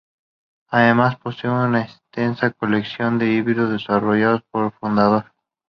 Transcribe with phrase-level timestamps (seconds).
[0.69, 5.25] Además posee una extensa colección de híbridos desarrollados por fundador.